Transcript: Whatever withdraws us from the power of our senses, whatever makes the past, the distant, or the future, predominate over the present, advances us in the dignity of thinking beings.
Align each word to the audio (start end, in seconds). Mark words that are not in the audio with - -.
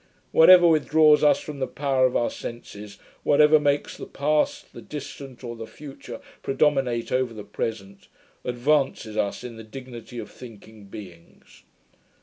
Whatever 0.31 0.67
withdraws 0.67 1.23
us 1.23 1.39
from 1.41 1.59
the 1.59 1.67
power 1.67 2.07
of 2.07 2.15
our 2.15 2.31
senses, 2.31 2.97
whatever 3.21 3.59
makes 3.59 3.95
the 3.95 4.07
past, 4.07 4.73
the 4.73 4.81
distant, 4.81 5.43
or 5.43 5.55
the 5.55 5.67
future, 5.67 6.19
predominate 6.41 7.11
over 7.11 7.35
the 7.35 7.43
present, 7.43 8.07
advances 8.43 9.15
us 9.15 9.43
in 9.43 9.57
the 9.57 9.63
dignity 9.63 10.17
of 10.17 10.31
thinking 10.31 10.85
beings. 10.85 11.61